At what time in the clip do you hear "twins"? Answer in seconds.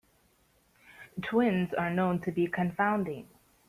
1.21-1.75